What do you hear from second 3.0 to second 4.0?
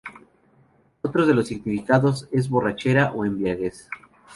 o embriaguez.